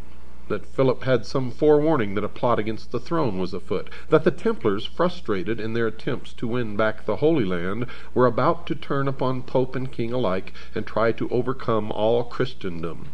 [0.47, 4.31] that Philip had some forewarning that a plot against the throne was afoot, that the
[4.31, 9.07] Templars, frustrated in their attempts to win back the Holy Land, were about to turn
[9.07, 13.07] upon Pope and King alike and try to overcome all Christendom.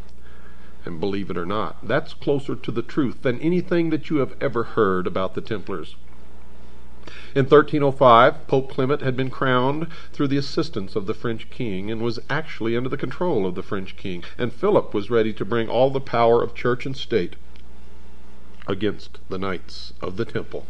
[0.83, 4.35] And believe it or not, that's closer to the truth than anything that you have
[4.41, 5.95] ever heard about the Templars.
[7.33, 11.99] In 1305, Pope Clement had been crowned through the assistance of the French king, and
[11.99, 15.67] was actually under the control of the French king, and Philip was ready to bring
[15.67, 17.35] all the power of church and state
[18.67, 20.67] against the Knights of the Temple.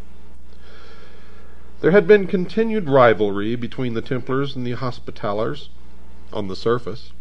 [1.82, 5.67] There had been continued rivalry between the Templars and the Hospitallers
[6.32, 7.11] on the surface.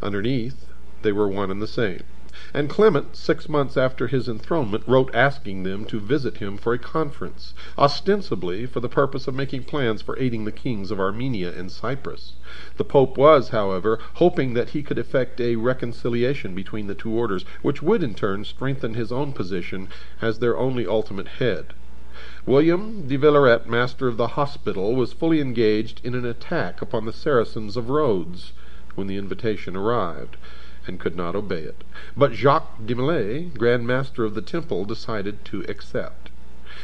[0.00, 0.64] Underneath,
[1.02, 2.04] they were one and the same.
[2.52, 6.78] And Clement, six months after his enthronement, wrote asking them to visit him for a
[6.80, 11.70] conference, ostensibly for the purpose of making plans for aiding the kings of Armenia and
[11.70, 12.32] Cyprus.
[12.76, 17.44] The Pope was, however, hoping that he could effect a reconciliation between the two orders,
[17.62, 19.86] which would in turn strengthen his own position
[20.20, 21.72] as their only ultimate head.
[22.46, 27.12] William de Villaret, master of the hospital, was fully engaged in an attack upon the
[27.12, 28.54] Saracens of Rhodes
[28.96, 30.36] when the invitation arrived
[30.86, 31.84] and could not obey it.
[32.16, 36.30] But Jacques de Molay, Grand Master of the Temple, decided to accept.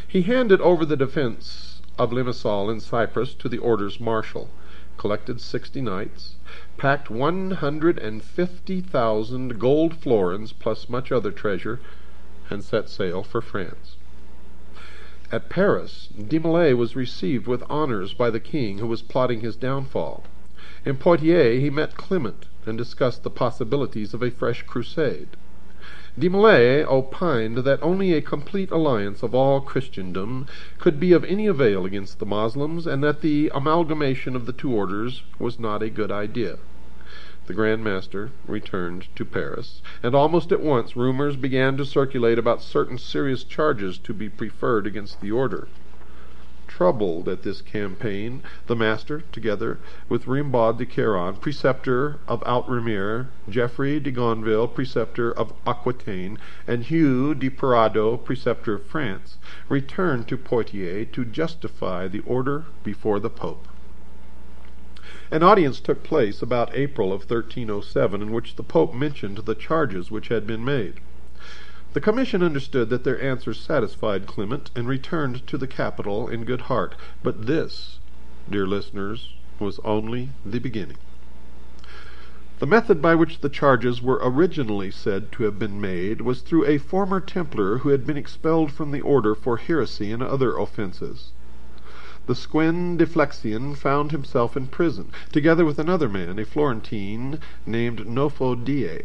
[0.07, 4.51] He handed over the defense of Limassol in Cyprus to the orders marshal,
[4.99, 6.35] collected sixty knights,
[6.77, 11.81] packed one hundred and fifty thousand gold florins plus much other treasure,
[12.51, 13.97] and set sail for France.
[15.33, 19.57] At Paris, de Molay was received with honors by the king who was plotting his
[19.57, 20.25] downfall.
[20.85, 25.29] In Poitiers he met Clement and discussed the possibilities of a fresh crusade.
[26.19, 30.47] De Molay opined that only a complete alliance of all Christendom
[30.79, 34.73] could be of any avail against the Moslems, and that the amalgamation of the two
[34.73, 36.59] orders was not a good idea.
[37.47, 42.63] The Grand Master returned to Paris, and almost at once rumors began to circulate about
[42.63, 45.69] certain serious charges to be preferred against the order
[46.77, 49.79] troubled at this campaign, the master, together
[50.11, 57.35] with Rimbaud de Queyron, preceptor of Outremer, Geoffrey de Gonville, preceptor of Aquitaine, and Hugh
[57.35, 59.39] de Piraudot, preceptor of France,
[59.71, 63.67] returned to Poitiers to justify the order before the Pope.
[65.31, 70.11] An audience took place about April of 1307, in which the Pope mentioned the charges
[70.11, 71.01] which had been made.
[71.97, 76.61] The commission understood that their answers satisfied Clement, and returned to the capital in good
[76.69, 76.95] heart.
[77.23, 78.01] But this,
[78.51, 80.99] dear listeners, was only the beginning.
[82.59, 86.67] The method by which the charges were originally said to have been made was through
[86.67, 91.33] a former Templar who had been expelled from the order for heresy and other offences.
[92.27, 98.01] The Squin de Flexian found himself in prison, together with another man, a Florentine named
[98.01, 99.05] Noffo Dei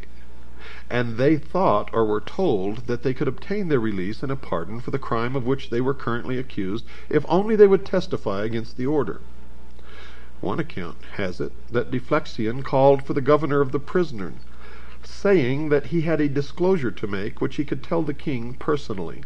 [0.91, 4.81] and they thought or were told that they could obtain their release and a pardon
[4.81, 8.75] for the crime of which they were currently accused if only they would testify against
[8.75, 9.21] the order.
[10.41, 14.41] One account has it that De Flexian called for the governor of the prison,
[15.01, 19.23] saying that he had a disclosure to make which he could tell the king personally,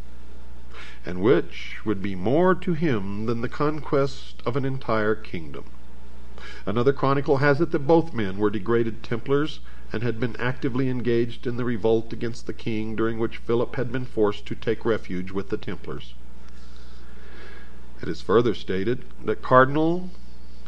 [1.03, 5.63] and which would be more to him than the conquest of an entire kingdom.
[6.67, 9.61] Another chronicle has it that both men were degraded Templars
[9.95, 13.93] and had been actively engaged in the revolt against the king during which Philip had
[13.93, 16.13] been forced to take refuge with the Templars.
[18.01, 20.09] It is further stated that Cardinal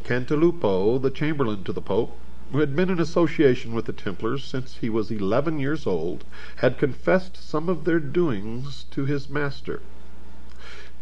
[0.05, 2.17] Cantilupo, the chamberlain to the Pope,
[2.53, 6.23] who had been in association with the Templars since he was eleven years old,
[6.63, 9.81] had confessed some of their doings to his master.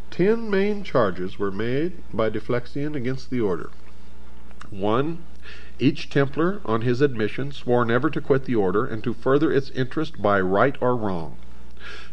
[0.10, 3.70] Ten main charges were made by De Flexian against the order.
[4.72, 5.20] One
[5.78, 9.72] each Templar, on his admission, swore never to quit the order, and to further its
[9.72, 11.36] interest by right or wrong.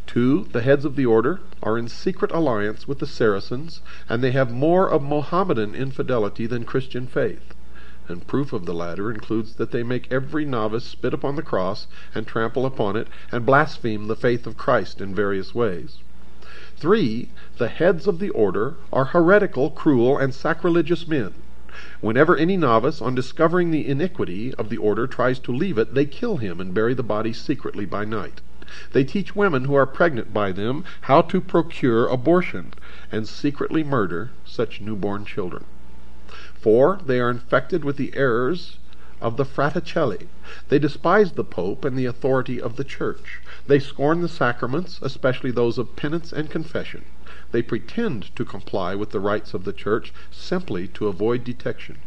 [0.04, 4.32] Two, the heads of the order are in secret alliance with the Saracens, and they
[4.32, 7.54] have more of Mohammedan infidelity than Christian faith.
[8.08, 11.86] And proof of the latter includes that they make every novice spit upon the cross,
[12.16, 15.98] and trample upon it, and blaspheme the faith of Christ in various ways.
[16.76, 21.32] Three, the heads of the order are heretical, cruel, and sacrilegious men.
[22.02, 26.04] Whenever any novice, on discovering the iniquity of the order, tries to leave it, they
[26.04, 28.42] kill him and bury the body secretly by night.
[28.92, 32.74] They teach women who are pregnant by them how to procure abortion,
[33.10, 35.64] and secretly murder such newborn children.
[36.60, 38.76] Four, they are infected with the errors
[39.22, 40.28] of the Fraticelli.
[40.68, 43.40] They despise the Pope and the authority of the Church.
[43.66, 47.06] They scorn the sacraments, especially those of penance and confession.
[47.52, 51.98] They pretend to comply with the rites of the Church simply to avoid detection.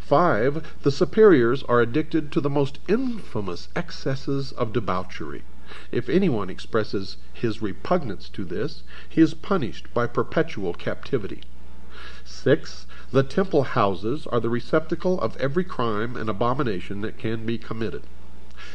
[0.00, 0.78] 5.
[0.82, 5.44] The superiors are addicted to the most infamous excesses of debauchery.
[5.92, 11.42] If anyone expresses his repugnance to this, he is punished by perpetual captivity.
[12.24, 12.86] 6.
[13.12, 18.02] The temple houses are the receptacle of every crime and abomination that can be committed.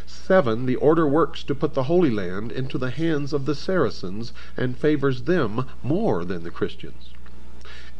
[0.07, 0.67] 7.
[0.67, 4.77] The order works to put the Holy Land into the hands of the Saracens, and
[4.77, 7.09] favors them more than the Christians.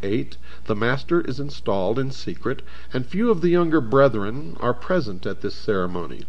[0.04, 0.38] 8.
[0.66, 2.62] The Master is installed in secret,
[2.94, 6.26] and few of the younger brethren are present at this ceremony.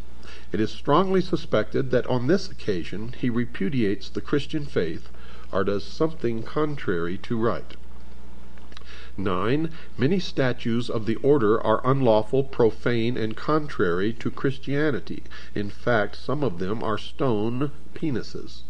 [0.51, 5.11] It is strongly suspected that on this occasion he repudiates the Christian faith,
[5.53, 7.77] or does something contrary to right.
[9.19, 9.71] 9.
[9.97, 15.23] Many statues of the order are unlawful, profane, and contrary to Christianity.
[15.55, 18.65] In fact, some of them are stone penises.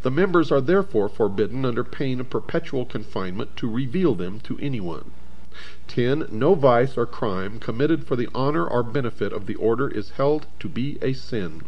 [0.00, 5.10] The members are therefore forbidden under pain of perpetual confinement to reveal them to anyone.
[5.88, 6.28] 10.
[6.30, 10.46] No vice or crime committed for the honor or benefit of the order is held
[10.60, 11.60] to be a sin.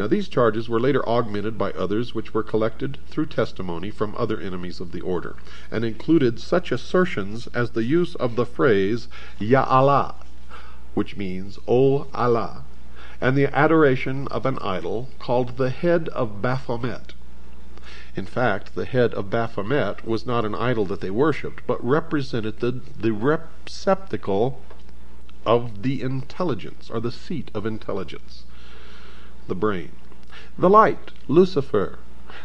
[0.00, 4.40] Now these charges were later augmented by others which were collected through testimony from other
[4.40, 5.36] enemies of the order,
[5.70, 10.14] and included such assertions as the use of the phrase Ya Allah,
[10.94, 12.64] which means O Allah,
[13.20, 17.12] and the adoration of an idol called the head of Baphomet.
[18.16, 22.60] In fact, the head of Baphomet was not an idol that they worshipped, but represented
[22.60, 24.62] the, the receptacle
[25.44, 28.44] of the intelligence, or the seat of intelligence
[29.50, 29.90] the brain.
[30.56, 31.98] The light, Lucifer,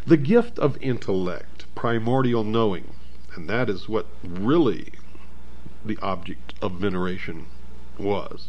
[0.04, 2.94] the gift of intellect, primordial knowing,
[3.36, 4.90] and that is what really
[5.84, 7.46] the object of veneration
[7.96, 8.48] was.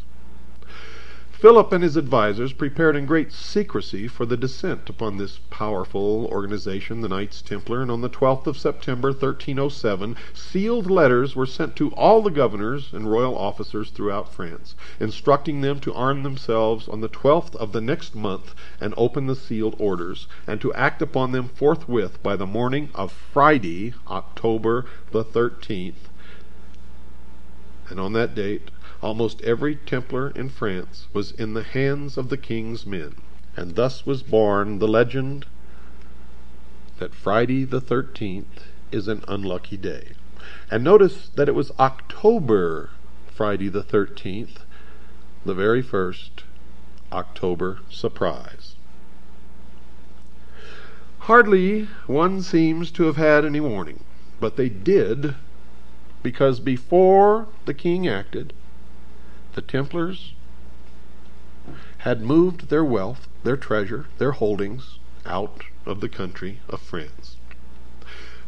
[1.40, 7.00] Philip and his advisers prepared in great secrecy for the descent upon this powerful organization,
[7.00, 11.90] the Knights Templar, and on the 12th of September, 1307, sealed letters were sent to
[11.92, 17.08] all the governors and royal officers throughout France, instructing them to arm themselves on the
[17.08, 21.46] 12th of the next month and open the sealed orders, and to act upon them
[21.46, 26.10] forthwith by the morning of Friday, October the 13th.
[27.90, 32.36] And on that date, almost every Templar in France was in the hands of the
[32.36, 33.14] king's men.
[33.56, 35.46] And thus was born the legend
[36.98, 40.12] that Friday the 13th is an unlucky day.
[40.70, 42.90] And notice that it was October
[43.30, 44.64] Friday the 13th,
[45.44, 46.44] the very first
[47.12, 48.74] October surprise.
[51.20, 54.02] Hardly one seems to have had any warning,
[54.40, 55.34] but they did,
[56.22, 58.52] because before the king acted,
[59.54, 60.34] the Templars
[61.98, 67.36] had moved their wealth, their treasure, their holdings out of the country of France.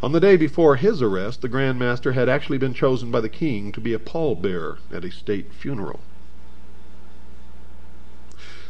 [0.03, 3.31] On the day before his arrest, the Grand Master had actually been chosen by the
[3.31, 6.01] king to be a pallbearer at a state funeral.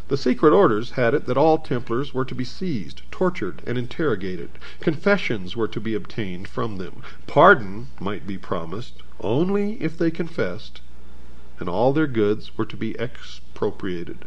[0.07, 4.51] The secret orders had it that all Templars were to be seized, tortured, and interrogated.
[4.81, 7.03] Confessions were to be obtained from them.
[7.26, 10.81] Pardon might be promised only if they confessed
[11.61, 14.25] and all their goods were to be expropriated.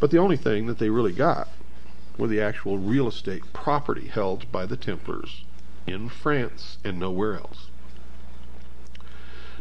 [0.00, 1.48] But the only thing that they really got
[2.18, 5.44] were the actual real estate property held by the Templars
[5.86, 7.68] in France and nowhere else.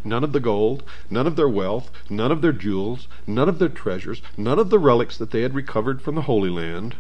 [0.04, 3.70] None of the gold, none of their wealth, none of their jewels, none of their
[3.70, 6.96] treasures, none of the relics that they had recovered from the Holy Land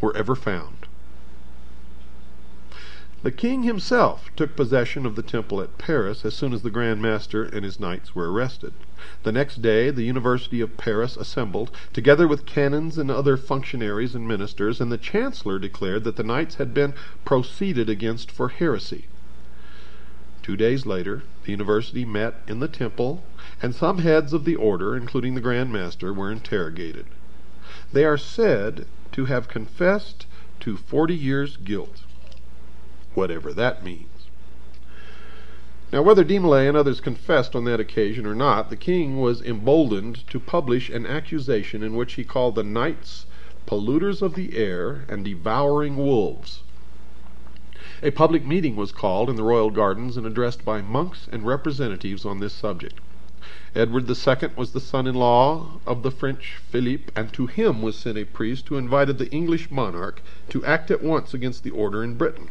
[0.00, 0.77] were ever found.
[3.24, 7.02] The king himself took possession of the temple at Paris as soon as the Grand
[7.02, 8.72] Master and his knights were arrested.
[9.24, 14.28] The next day the University of Paris assembled, together with canons and other functionaries and
[14.28, 16.94] ministers, and the chancellor declared that the knights had been
[17.24, 19.08] proceeded against for heresy.
[20.40, 23.24] Two days later the university met in the temple,
[23.60, 27.06] and some heads of the order, including the Grand Master, were interrogated.
[27.92, 30.26] They are said to have confessed
[30.60, 32.02] to forty years' guilt
[33.18, 34.28] whatever that means.
[35.92, 39.42] Now, whether de Molay and others confessed on that occasion or not, the king was
[39.42, 43.26] emboldened to publish an accusation in which he called the knights
[43.66, 46.62] polluters of the air and devouring wolves.
[48.04, 52.24] A public meeting was called in the royal gardens and addressed by monks and representatives
[52.24, 53.00] on this subject.
[53.74, 58.24] Edward II was the son-in-law of the French Philippe, and to him was sent a
[58.24, 62.48] priest who invited the English monarch to act at once against the order in Britain.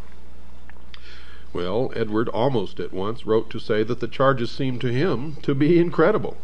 [1.60, 5.56] Well, Edward almost at once wrote to say that the charges seemed to him to
[5.56, 6.38] be incredible.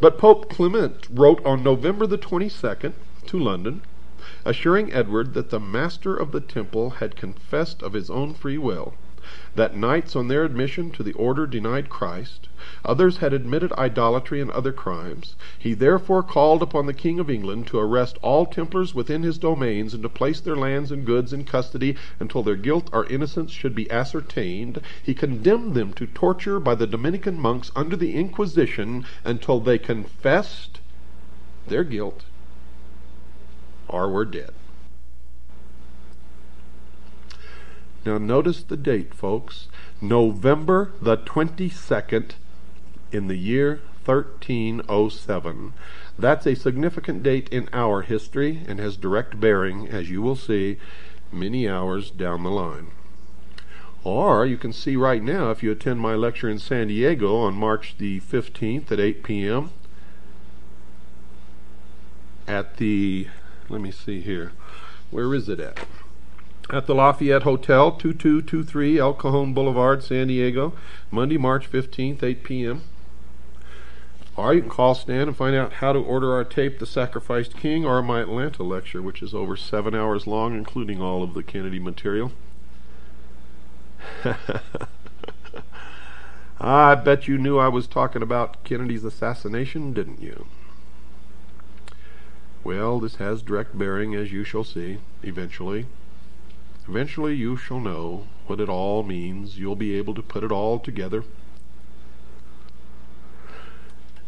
[0.00, 2.92] But Pope Clement wrote on November the 22nd
[3.26, 3.82] to London,
[4.44, 8.94] assuring Edward that the Master of the Temple had confessed of his own free will
[9.54, 12.48] that knights on their admission to the order denied Christ,
[12.84, 15.36] others had admitted idolatry and other crimes.
[15.56, 19.94] He therefore called upon the King of England to arrest all Templars within his domains
[19.94, 23.72] and to place their lands and goods in custody until their guilt or innocence should
[23.76, 24.80] be ascertained.
[25.00, 30.80] He condemned them to torture by the Dominican monks under the Inquisition until they confessed
[31.68, 32.24] their guilt
[33.86, 34.50] or were dead.
[38.04, 39.68] Now notice the date, folks.
[40.00, 42.32] November the 22nd
[43.12, 45.72] in the year 1307.
[46.18, 50.78] That's a significant date in our history and has direct bearing, as you will see,
[51.30, 52.88] many hours down the line.
[54.02, 57.54] Or you can see right now if you attend my lecture in San Diego on
[57.54, 59.70] March the 15th at 8 p.m.
[62.48, 63.28] at the,
[63.68, 64.52] let me see here,
[65.10, 65.80] where is it at?
[66.72, 70.72] At the Lafayette Hotel, 2223 El Cajon Boulevard, San Diego,
[71.10, 72.82] Monday, March 15th, 8 p.m.
[74.36, 77.56] Or you can call Stan and find out how to order our tape, The Sacrificed
[77.56, 81.42] King, or my Atlanta lecture, which is over seven hours long, including all of the
[81.42, 82.30] Kennedy material.
[86.60, 90.46] I bet you knew I was talking about Kennedy's assassination, didn't you?
[92.62, 95.86] Well, this has direct bearing, as you shall see, eventually.
[96.88, 99.58] Eventually you shall know what it all means.
[99.58, 101.24] You'll be able to put it all together.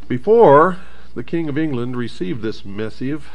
[0.09, 0.78] Before
[1.14, 3.30] the King of England received this missive,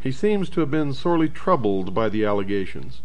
[0.00, 3.02] he seems to have been sorely troubled by the allegations.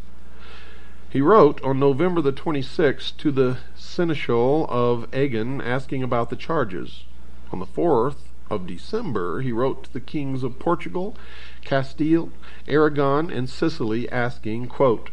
[1.10, 7.06] He wrote on November the 26th to the Seneschal of Agen asking about the charges.
[7.52, 11.16] On the 4th of December, he wrote to the kings of Portugal,
[11.64, 12.30] Castile,
[12.68, 15.10] Aragon, and Sicily asking, quote,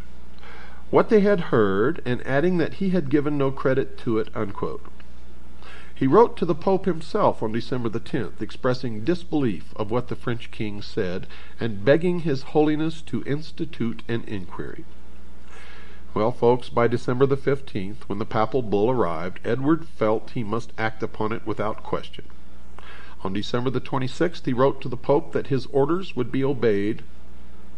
[0.91, 4.85] what they had heard and adding that he had given no credit to it, unquote.
[5.95, 10.17] He wrote to the Pope himself on December the 10th, expressing disbelief of what the
[10.17, 11.27] French king said
[11.59, 14.85] and begging His Holiness to institute an inquiry.
[16.13, 20.73] Well, folks, by December the 15th, when the papal bull arrived, Edward felt he must
[20.77, 22.27] act upon it without question.
[23.25, 27.05] On December the 26th, he wrote to the Pope that his orders would be obeyed,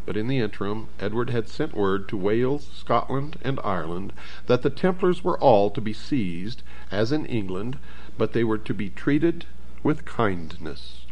[0.06, 4.14] but in the interim, Edward had sent word to Wales, Scotland, and Ireland
[4.46, 7.78] that the Templars were all to be seized, as in England,
[8.16, 9.44] but they were to be treated
[9.82, 11.04] with kindness.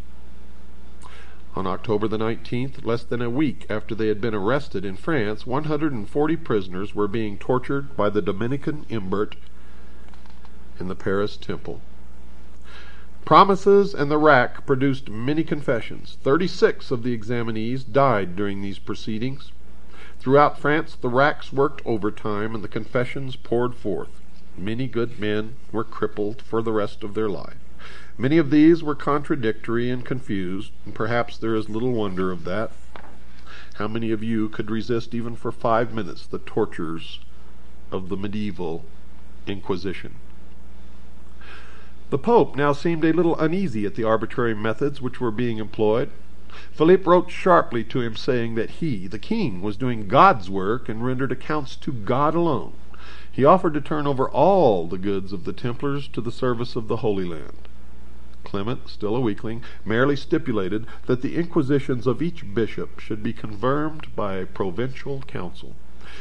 [1.54, 5.46] On October the 19th, less than a week after they had been arrested in France,
[5.46, 9.36] 140 prisoners were being tortured by the Dominican Imbert
[10.80, 11.82] in the Paris Temple.
[13.24, 16.18] Promises and the rack produced many confessions.
[16.22, 19.52] Thirty-six of the examinees died during these proceedings.
[20.18, 24.20] Throughout France, the racks worked overtime and the confessions poured forth.
[24.58, 27.56] Many good men were crippled for the rest of their life.
[28.18, 32.72] Many of these were contradictory and confused, and perhaps there is little wonder of that.
[33.74, 37.20] How many of you could resist even for five minutes the tortures
[37.90, 38.84] of the medieval
[39.46, 40.16] Inquisition?
[42.12, 46.10] The Pope now seemed a little uneasy at the arbitrary methods which were being employed.
[46.70, 51.02] Philip wrote sharply to him, saying that he, the king, was doing God's work and
[51.02, 52.74] rendered accounts to God alone.
[53.30, 56.86] He offered to turn over all the goods of the Templars to the service of
[56.86, 57.66] the Holy Land.
[58.44, 64.14] Clement, still a weakling, merely stipulated that the inquisitions of each bishop should be confirmed
[64.14, 65.76] by a provincial council,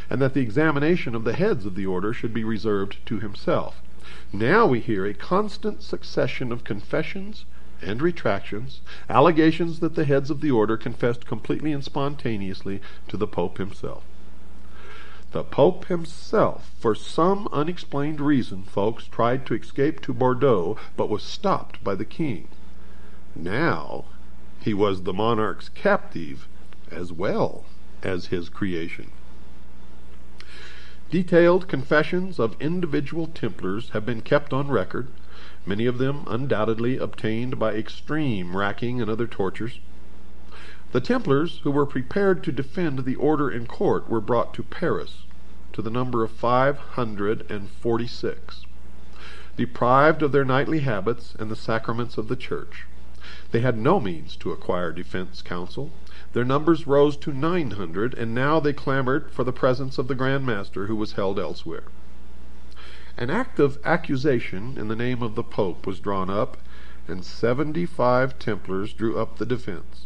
[0.09, 3.81] and that the examination of the heads of the order should be reserved to himself.
[4.33, 7.45] Now we hear a constant succession of confessions
[7.83, 13.27] and retractions, allegations that the heads of the order confessed completely and spontaneously to the
[13.27, 14.03] Pope himself.
[15.33, 21.21] The Pope himself, for some unexplained reason, folks, tried to escape to Bordeaux, but was
[21.21, 22.47] stopped by the king.
[23.35, 24.05] Now
[24.59, 26.47] he was the monarch's captive
[26.89, 27.65] as well
[28.01, 29.11] as his creation.
[31.11, 35.09] Detailed confessions of individual Templars have been kept on record,
[35.65, 39.79] many of them undoubtedly obtained by extreme racking and other tortures.
[40.93, 45.23] The Templars who were prepared to defend the order in court were brought to Paris,
[45.73, 48.65] to the number of five hundred and forty-six,
[49.57, 52.85] deprived of their knightly habits and the sacraments of the Church.
[53.51, 55.91] They had no means to acquire defense counsel.
[56.33, 60.15] Their numbers rose to nine hundred, and now they clamored for the presence of the
[60.15, 61.83] Grand Master, who was held elsewhere.
[63.17, 66.55] An act of accusation in the name of the Pope was drawn up,
[67.05, 70.05] and seventy-five Templars drew up the defense.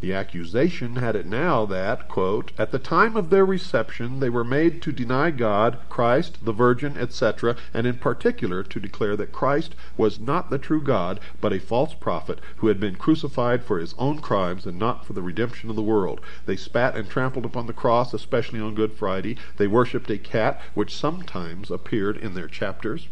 [0.00, 4.44] The accusation had it now that, quote, at the time of their reception they were
[4.44, 9.74] made to deny God, Christ, the Virgin, etc., and in particular to declare that Christ
[9.96, 13.96] was not the true God, but a false prophet who had been crucified for his
[13.98, 16.20] own crimes and not for the redemption of the world.
[16.46, 19.36] They spat and trampled upon the cross, especially on Good Friday.
[19.56, 23.08] They worshipped a cat, which sometimes appeared in their chapters.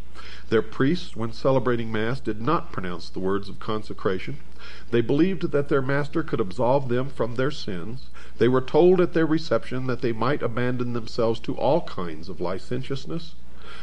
[0.50, 4.38] Their priests, when celebrating Mass, did not pronounce the words of consecration.
[4.90, 8.08] They believed that their Master could absolve them from their sins.
[8.38, 12.40] They were told at their reception that they might abandon themselves to all kinds of
[12.40, 13.36] licentiousness.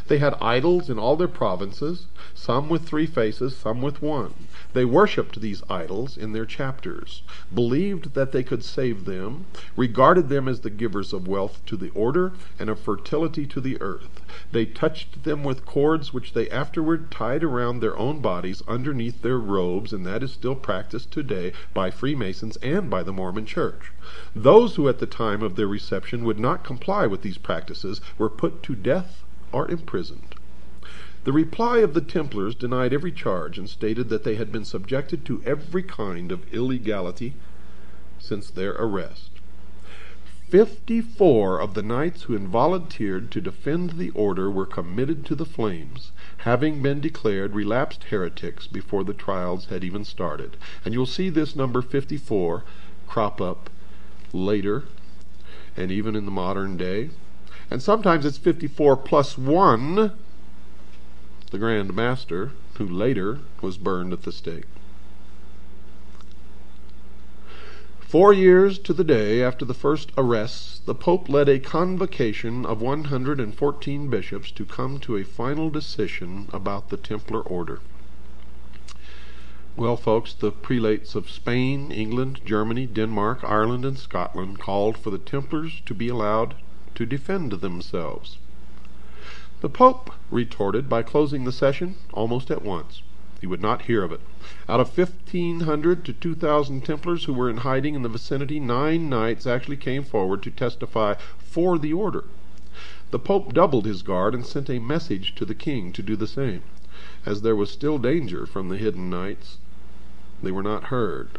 [0.09, 4.33] They had idols in all their provinces, some with three faces, some with one.
[4.73, 7.21] They worshipped these idols in their chapters,
[7.53, 9.45] believed that they could save them,
[9.77, 13.79] regarded them as the givers of wealth to the order and of fertility to the
[13.81, 14.12] earth.
[14.51, 19.37] They touched them with cords which they afterward tied around their own bodies underneath their
[19.37, 23.91] robes, and that is still practiced today by Freemasons and by the Mormon Church.
[24.35, 28.29] Those who at the time of their reception would not comply with these practices were
[28.29, 30.35] put to death or imprisoned.
[31.25, 35.25] The reply of the Templars denied every charge and stated that they had been subjected
[35.25, 37.33] to every kind of illegality
[38.19, 39.29] since their arrest.
[40.53, 45.47] Fifty-four of the knights who had volunteered to defend the order were committed to the
[45.47, 46.11] flames,
[46.45, 50.55] having been declared relapsed heretics before the trials had even started.
[50.85, 52.63] And you'll see this number 54
[53.07, 53.71] crop up
[54.31, 54.83] later
[55.75, 57.09] and even in the modern day.
[57.71, 60.11] And sometimes it's 54 plus 1,
[61.49, 64.65] the Grand Master, who later was burned at the stake.
[68.13, 72.79] Four years to the day after the first arrests, the Pope led a convocation of
[72.79, 77.81] 114 bishops to come to a final decision about the Templar order.
[79.75, 85.17] Well, folks, the prelates of Spain, England, Germany, Denmark, Ireland, and Scotland called for the
[85.17, 86.53] Templars to be allowed
[86.93, 88.37] to defend themselves.
[89.61, 93.01] The Pope retorted by closing the session almost at once.
[93.43, 94.21] He would not hear of it.
[94.69, 99.45] Out of 1,500 to 2,000 Templars who were in hiding in the vicinity, nine knights
[99.45, 102.23] actually came forward to testify for the order.
[103.11, 106.25] The Pope doubled his guard and sent a message to the king to do the
[106.25, 106.61] same.
[107.25, 109.57] As there was still danger from the hidden knights,
[110.41, 111.31] they were not heard.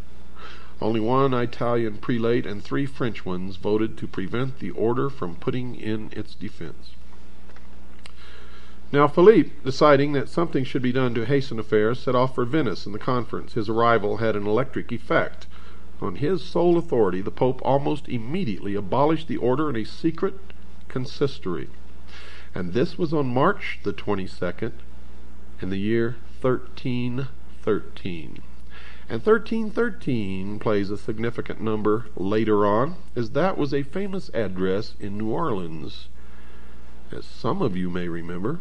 [0.83, 5.75] Only one Italian prelate and three French ones voted to prevent the order from putting
[5.75, 6.91] in its defense.
[8.95, 12.87] Now Philippe, deciding that something should be done to hasten affairs, set off for Venice
[12.87, 13.55] in the conference.
[13.55, 15.49] His arrival had an electric effect.
[16.01, 20.37] On his sole authority, the Pope almost immediately abolished the order in a secret
[20.87, 21.71] consistory.
[22.55, 24.75] And this was on March the 22nd
[25.61, 28.43] in the year 1313.
[29.09, 35.19] And 1313 plays a significant number later on, as that was a famous address in
[35.19, 36.07] New Orleans,
[37.11, 38.61] as some of you may remember.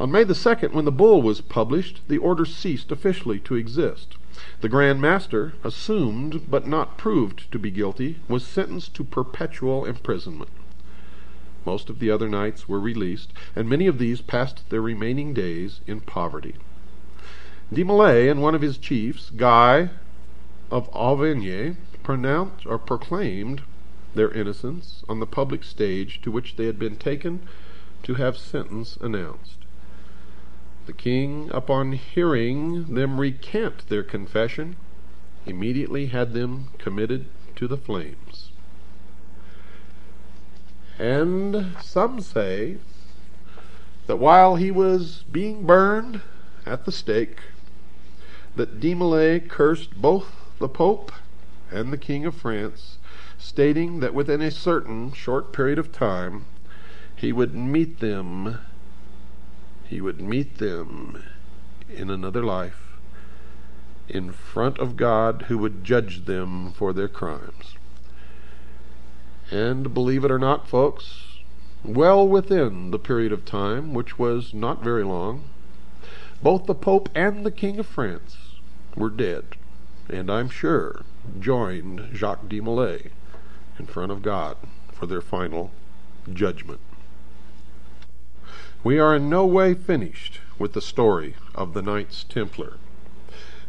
[0.00, 4.16] On May the 2nd, when the bull was published, the order ceased officially to exist.
[4.60, 10.50] The Grand Master, assumed but not proved to be guilty, was sentenced to perpetual imprisonment.
[11.66, 15.80] Most of the other knights were released, and many of these passed their remaining days
[15.88, 16.54] in poverty.
[17.72, 19.90] De Molay and one of his chiefs, Guy
[20.70, 21.74] of Auvergne,
[22.04, 23.62] pronounced or proclaimed
[24.14, 27.40] their innocence on the public stage to which they had been taken
[28.04, 29.57] to have sentence announced.
[30.88, 34.76] The king, upon hearing them recant their confession,
[35.44, 37.26] immediately had them committed
[37.56, 38.52] to the flames.
[40.98, 42.78] And some say
[44.06, 46.22] that while he was being burned
[46.64, 47.36] at the stake,
[48.56, 51.12] that De Molay cursed both the Pope
[51.70, 52.96] and the King of France,
[53.36, 56.46] stating that within a certain short period of time
[57.14, 58.58] he would meet them
[59.88, 61.22] he would meet them
[61.88, 62.98] in another life
[64.08, 67.74] in front of God who would judge them for their crimes.
[69.50, 71.24] And believe it or not, folks,
[71.84, 75.48] well within the period of time, which was not very long,
[76.42, 78.36] both the Pope and the King of France
[78.94, 79.56] were dead,
[80.08, 81.02] and I'm sure
[81.40, 83.10] joined Jacques de Molay
[83.78, 84.56] in front of God
[84.92, 85.70] for their final
[86.32, 86.80] judgment.
[88.84, 92.74] We are in no way finished with the story of the Knights Templar.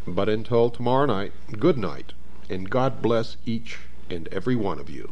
[0.05, 2.13] But until tomorrow night, good night,
[2.49, 3.79] and God bless each
[4.09, 5.09] and every one of you.